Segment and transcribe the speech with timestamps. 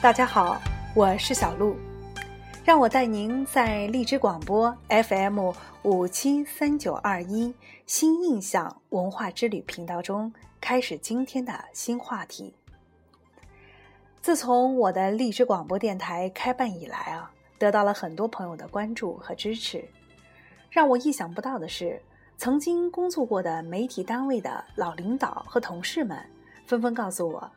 [0.00, 0.62] 大家好，
[0.94, 1.76] 我是小鹿，
[2.64, 5.50] 让我带您在荔枝广播 FM
[5.82, 7.52] 五七三九二一
[7.84, 12.54] 新印象文化之旅频道中开始今天的新话题。
[14.22, 17.28] 自从我的荔枝广播电台开办以来啊，
[17.58, 19.84] 得到了很多朋友的关注和支持。
[20.70, 22.00] 让我意想不到的是，
[22.36, 26.24] 曾经工作过的媒体单位的老领导和同事们
[26.66, 27.50] 纷纷告诉我。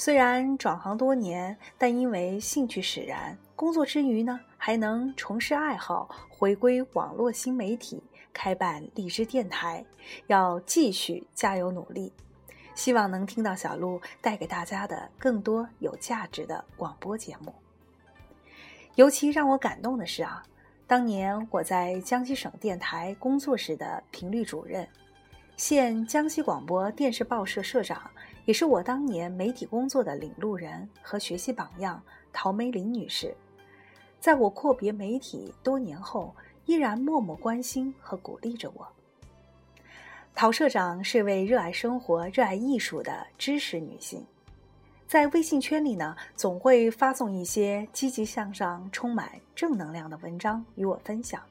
[0.00, 9.84] 虽然转行多年，但因为兴趣使然，工作之余呢，还能重拾爱好，回归网络新媒体，开办荔枝电台，
[10.26, 12.10] 要继续加油努力。
[12.74, 17.54] 希望能听到小鹿带给大家的更多有价值的广播节目。
[18.94, 20.42] 尤其让我感动的是啊，
[20.86, 24.88] 当年我在江西省电台工作时的频率主任，
[25.58, 28.10] 现江西广播电视报社社长。
[28.44, 32.02] 也是我当年媒体工作的领路人和学习榜样，
[32.32, 33.34] 陶梅林女士，
[34.18, 36.34] 在我阔别媒体多年后，
[36.66, 38.86] 依然默默关心和鼓励着我。
[40.34, 44.24] 陶社长是位热爱生活、热爱艺术的知识女性，
[45.06, 51.42] 在微信圈里呢，总会发送一些积极向上、充满正能量的文章与我分享。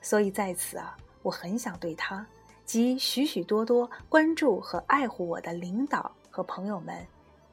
[0.00, 2.24] 所以在此啊，我很想对她。
[2.70, 7.04] 及许许多多关注和爱护我的领导和朋友们，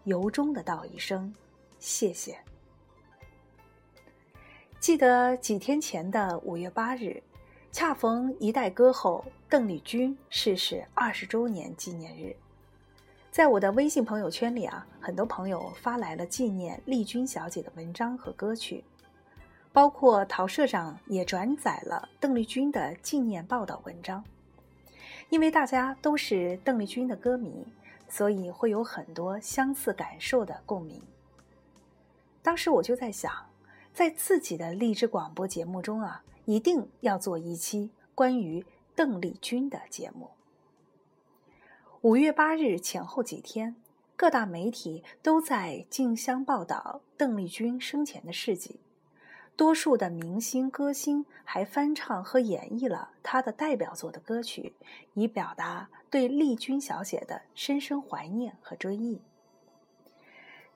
[0.04, 1.34] 由衷的道一声
[1.80, 2.38] 谢谢。
[4.80, 7.20] 记得几天前的五月八日，
[7.72, 12.36] 恰逢一代歌后邓丽君逝世二十周年纪念日，
[13.32, 18.84] 在我的微信朋友圈里啊，很多朋友发来了纪念丽君小姐的文章和歌曲，
[19.74, 24.24] 包括陶社长也转载了邓丽君的纪念报道文章。
[25.30, 27.66] 因为大家都是邓丽君的歌迷，
[28.08, 31.02] 所以会有很多相似感受的共鸣。
[32.42, 33.50] 当时我就在想，
[33.94, 38.66] 在自己的励志广播节目中啊，一定要做一期关于
[38.96, 40.30] 邓丽君的节目。
[42.02, 43.76] 五月八日前后几天，
[44.16, 48.80] 各大媒体都在竞相报道邓丽君生前的事迹。
[49.58, 54.74] 多数的明星歌星还翻唱和演绎了他的代表作的歌曲，
[55.16, 59.20] 以表达对丽君小姐的深深怀念和追忆。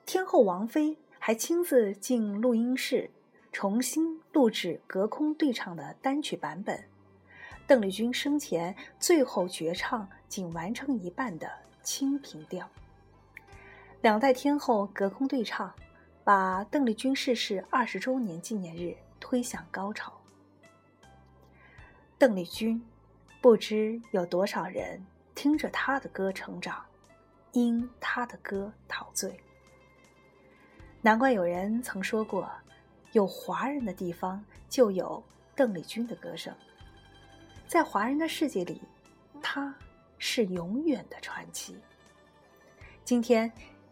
[0.03, 3.12] 天后王菲还亲自进录音室，
[3.52, 6.84] 重新录制隔空对唱的单曲版本。
[7.68, 11.46] 邓丽君生前最后绝唱仅完成一半的
[11.84, 12.66] 《清平调》，
[14.02, 15.72] 两代天后隔空对唱。
[16.34, 20.14] 把邓丽君逝世二十周年纪念日推向高潮。
[22.18, 22.81] 邓丽君，
[23.42, 25.06] 不知有多少人
[25.36, 26.86] 听着她的歌成长，
[27.52, 29.38] 因她的歌陶醉。
[31.02, 32.50] 难怪有人曾说过，
[33.12, 35.22] 有华人的地方就有
[35.53, 36.56] 邓丽君的歌声。
[37.68, 38.81] 在华人的世界里，
[39.41, 39.75] 她
[40.18, 41.75] 是永远的传奇。
[43.03, 43.52] 今天。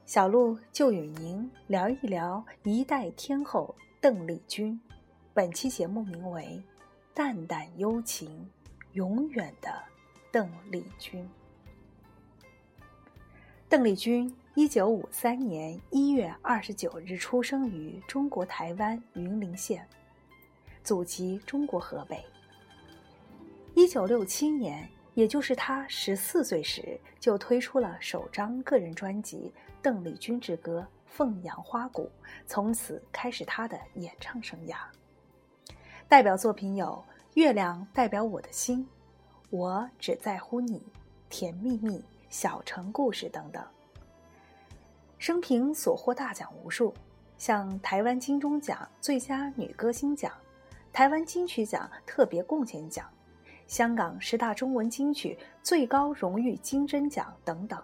[0.09, 4.81] 小鹿就与您聊一聊一代天后邓丽君。
[5.36, 6.42] 本期节目名为
[7.14, 8.50] 《淡淡幽情，
[8.94, 9.72] 永远的
[10.31, 11.24] 邓丽君》。
[13.70, 19.88] 邓丽君，一九五三年一月二十九日出生于中国台湾云林县，
[20.84, 22.26] 祖籍中国河北。
[23.76, 29.53] 一九六七年，也就是他十四岁时，就推出了首张个人专辑。
[29.81, 32.09] 《邓丽君之歌》《凤阳花鼓》，
[32.47, 34.78] 从此开始她的演唱生涯。
[36.08, 37.03] 代表作品有
[37.34, 38.78] 《月亮代表我的心》
[39.50, 40.79] 《我只在乎你》
[41.29, 41.97] 《甜蜜蜜》
[42.29, 43.62] 《小城故事》等等。
[45.17, 46.93] 生平所获大奖无数，
[47.38, 50.32] 像台湾金钟奖最佳女歌星奖、
[50.93, 53.05] 台湾金曲奖特别贡献奖、
[53.69, 57.79] 香港十大中文金曲最高荣誉金针奖等等。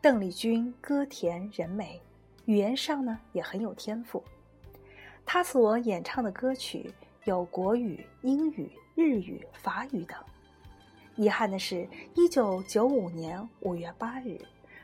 [0.00, 2.02] 邓丽君歌甜人美，
[2.44, 4.20] 语言上呢也很有天赋。
[5.24, 6.92] 她所演唱的歌曲
[7.22, 10.18] 有国语、英语、日语、法语等。
[11.14, 14.40] 遗憾的是，一九九五年五月八日，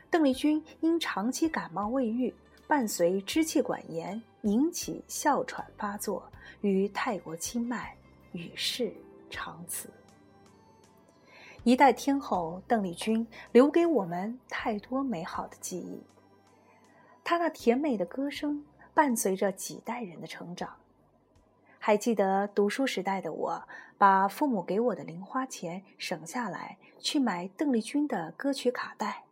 [0.09, 2.33] 邓丽君因长期感冒未愈，
[2.65, 6.23] 伴随支气管炎引起哮喘发作，
[6.61, 7.93] 于泰国清迈
[8.31, 8.93] 与世
[9.29, 9.89] 长辞。
[11.63, 16.01] 一代天后邓丽君留给我们太多美好的记忆。
[17.23, 20.77] 她那甜美的歌声伴随着几代人的成长。
[21.79, 23.63] 还记得读书时代的我，
[23.97, 29.23] 把父母给我的零花钱省下来，去买邓丽君的歌曲卡带，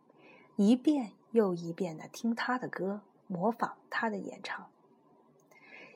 [0.56, 4.66] 一遍又一遍的听她的歌，模仿她的演唱。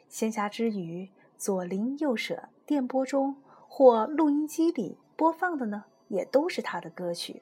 [0.08, 1.08] 闲暇之余，
[1.38, 3.36] 左邻右舍电波中
[3.72, 7.40] 或录音机里播放的呢，也都是他的歌曲，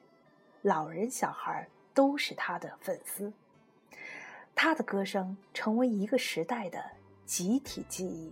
[0.61, 3.33] 老人小孩都是他的粉丝。
[4.53, 6.79] 他的歌声成为一个时代的
[7.25, 8.31] 集体记忆。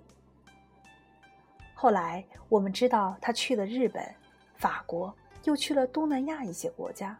[1.73, 4.07] 后来我们知道，他去了日本、
[4.57, 5.13] 法国，
[5.45, 7.17] 又去了东南亚一些国家，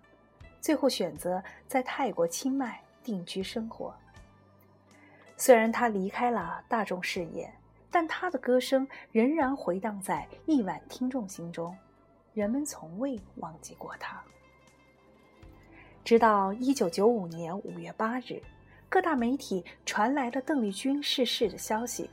[0.62, 3.92] 最后选择在泰国清迈定居生活。
[5.36, 7.52] 虽然他离开了大众视野，
[7.92, 11.75] 但他的歌声仍然回荡在亿万听众心中，
[12.34, 14.22] 人们从未忘记过他。
[16.04, 18.42] 直到一九九五年五月八日。
[18.89, 22.10] 各大媒体传来了邓丽君逝世的消息。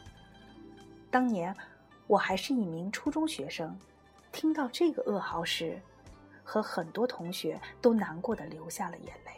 [1.08, 1.54] 当年
[2.08, 3.78] 我还是一名初中学生，
[4.32, 5.80] 听到这个噩耗时，
[6.42, 9.30] 和很多同学都难过的流下了眼泪。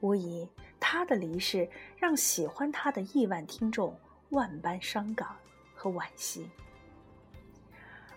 [0.00, 0.48] 无疑，
[0.80, 1.68] 她的离世
[1.98, 3.94] 让喜欢她的亿万听众
[4.30, 5.28] 万般伤感
[5.74, 6.48] 和惋惜。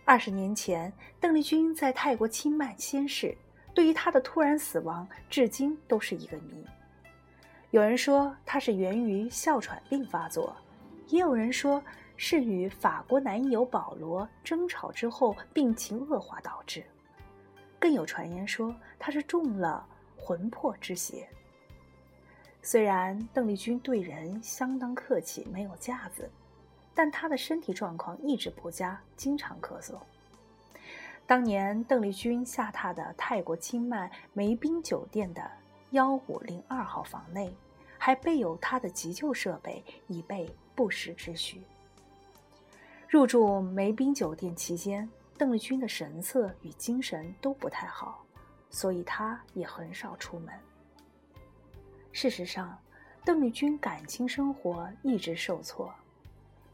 [0.06, 3.38] 二十年前，邓丽君在泰国清迈仙逝，
[3.74, 6.66] 对于她的突然死亡，至今都是一个谜。
[7.72, 10.56] 有人说她是源于哮喘病发作，
[11.08, 11.82] 也有人说
[12.18, 16.84] 是与法国男友保罗争吵之后病情恶化导致，
[17.80, 19.88] 更有传言说她是中了
[20.18, 21.28] 魂魄之邪。
[22.64, 26.28] 虽然邓丽君对人相当客气，没有架子，
[26.96, 29.98] 但她的身体状况一直不佳，经常咳嗽。
[31.28, 35.48] 当年邓丽君下榻的泰国清迈梅宾酒店的
[35.92, 37.56] 幺五零二号房内。
[37.96, 41.62] 还备有他的急救设备，以备不时之需。
[43.08, 48.22] 入住梅宾酒店期间，邓丽君的神色与精神都不太好，
[48.70, 50.54] 所以她也很少出门。
[52.14, 52.78] 事实上，
[53.26, 55.92] 邓丽君感情生活一直受挫，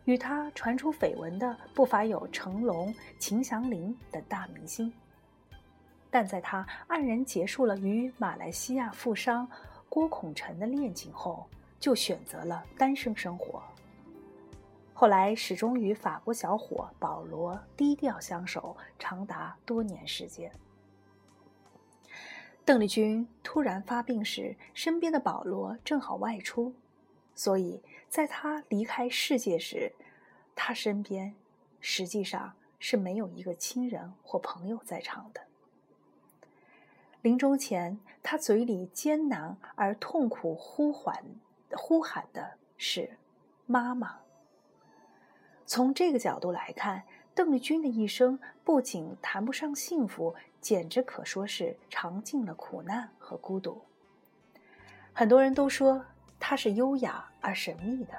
[0.03, 4.93] 与她传出绯闻的不乏有成龙、秦祥林等大明星。
[6.11, 9.49] 但在她黯然结束了与马来西亚富商。
[9.87, 11.47] 郭孔成的恋情后，
[11.79, 13.59] 就选择了单身生活。
[14.93, 20.51] 后来始终与法国小伙保罗低调相守，长达多年时间。
[22.69, 26.75] 邓丽君突然发病时，身边的保罗正好外出，
[27.33, 29.91] 所以在他离开世界时，
[30.53, 31.33] 他身边
[31.79, 35.41] 实际上是没有一个亲人或朋友在场的。
[37.23, 41.25] 临终前，他嘴里艰难而痛苦呼唤、
[41.71, 43.17] 呼喊的是
[43.65, 44.19] “妈妈”。
[45.65, 47.01] 从这个角度来看，
[47.33, 53.81] 邓丽君的一生不仅谈不上幸福，简直可说是尝尽了苦难和孤独。
[55.13, 56.03] 很多人都说
[56.39, 58.13] 她是优雅而神秘的，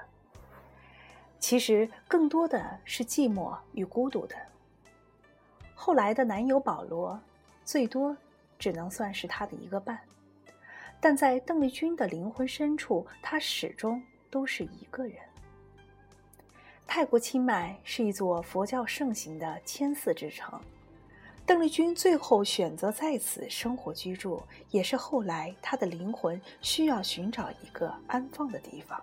[1.39, 4.37] 其实更多的是寂寞与孤独的。
[5.75, 7.21] 后来的男友保罗，
[7.65, 8.17] 最多。
[8.59, 9.99] 只能算是他的一个伴，
[11.01, 15.17] 但在邓丽君的灵魂深处，她始终都是一个人。
[16.87, 20.61] 泰国清迈是一座佛教盛行的千寺之城，
[21.45, 29.03] 邓丽君最后选择在此生活居住，也是后来她的灵魂需要寻找一个安放的地方。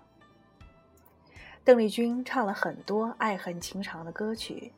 [1.63, 4.71] 邓丽君唱了很多爱恨情长的歌曲。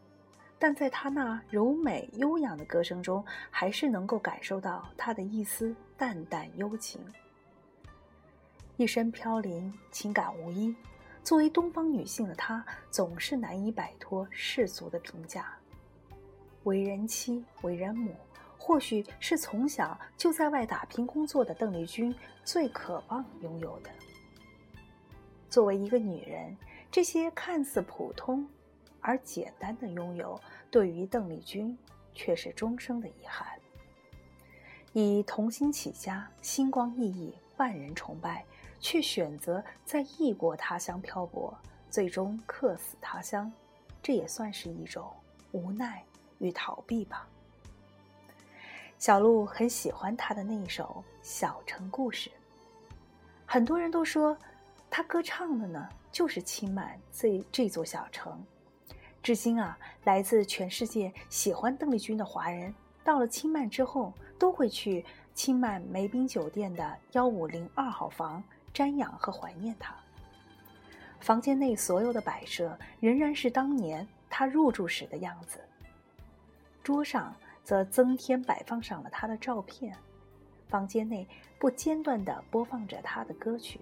[0.62, 7.00] 但在她那柔美悠扬的歌声中，还是能够感受到她的一丝淡淡幽情。
[8.76, 10.76] 一身飘零，情感无依。
[11.24, 15.59] 作为东方女性的她，总是难以摆脱世俗的评价。
[16.64, 18.16] 为人妻，为人母，
[18.58, 22.14] 或许是从小就在外打拼工作的邓丽君
[22.44, 23.90] 最渴望拥有的。
[25.50, 26.56] 作为一个女人，
[26.92, 28.48] 这些看似普通。
[29.02, 30.38] 而简单的拥有，
[30.70, 31.76] 对于邓丽君
[32.14, 33.48] 却是终生的遗憾。
[34.92, 38.46] 以童心起家，星光熠熠，万人崇拜，
[38.82, 41.58] 却选择在异国他乡漂泊，
[41.90, 43.50] 最终客死他乡，
[44.04, 45.10] 这也算是一种
[45.54, 46.04] 无奈
[46.40, 47.28] 与逃避吧。
[48.98, 52.30] 小鹿很喜欢他的那一首《小城故事》，
[53.46, 54.38] 很多人都说，
[54.90, 58.44] 他歌唱的呢，就是清迈这这座小城。
[59.24, 68.44] 至今啊，来自全世界喜欢邓丽君的华人，到了清迈之后，都会去清迈梅宾酒店的幺五零二号房
[68.74, 69.96] 瞻仰和怀念她。
[71.22, 75.60] 房间内所有的摆设仍然是当年她入住时的样子，
[76.90, 79.96] 桌上则增添摆放上了她的照片，
[80.68, 81.28] 房间内
[81.60, 83.80] 不间断地播放着她的歌曲。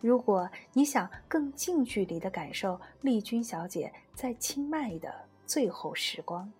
[0.00, 6.50] 如果你想更近距离地感受丽君小姐在清迈的最后时光，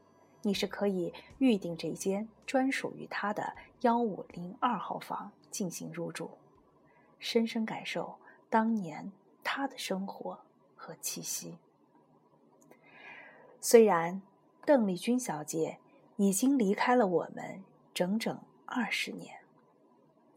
[0.42, 3.50] 你是可以预定这间专属于她的
[3.80, 6.30] 幺五零二号房进行入住，
[7.18, 8.14] 深深感受
[8.50, 9.10] 当年
[9.42, 10.38] 她的生活
[10.76, 11.56] 和气息。
[13.62, 14.20] 虽然
[14.64, 15.78] 邓丽君小姐
[16.16, 17.62] 已经离开了我们
[17.92, 19.34] 整整二十年，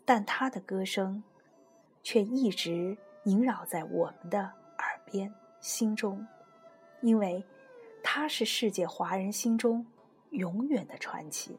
[0.05, 1.23] 但她的歌声。
[2.03, 6.25] 却一直萦绕在我们的耳边、心中，
[7.01, 7.45] 因为
[8.01, 9.85] 她是世界华人心中
[10.31, 11.55] 永远的传奇。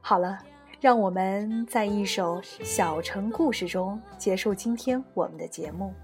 [0.00, 0.36] 好了，
[0.80, 5.94] 让我们在一首小城故事中结束今天我们的节目。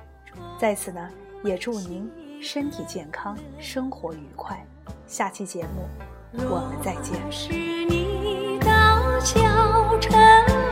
[0.56, 1.10] 在此呢，
[1.42, 2.08] 也祝您
[2.40, 4.64] 身体健康，生活愉快，
[5.06, 5.88] 下期节目
[6.34, 7.14] 我们再见。
[7.30, 7.52] 是
[7.86, 10.65] 你到小城。